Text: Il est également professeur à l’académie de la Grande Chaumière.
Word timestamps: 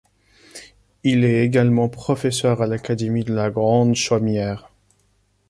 Il 1.03 1.23
est 1.23 1.45
également 1.45 1.87
professeur 1.87 2.63
à 2.63 2.65
l’académie 2.65 3.23
de 3.23 3.35
la 3.35 3.51
Grande 3.51 3.93
Chaumière. 3.93 4.71